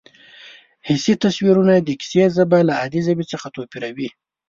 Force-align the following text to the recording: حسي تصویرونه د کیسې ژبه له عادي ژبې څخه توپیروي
حسي 0.87 1.13
تصویرونه 1.23 1.73
د 1.79 1.89
کیسې 1.99 2.23
ژبه 2.35 2.59
له 2.67 2.73
عادي 2.79 2.99
ژبې 3.07 3.25
څخه 3.33 3.47
توپیروي 3.55 4.09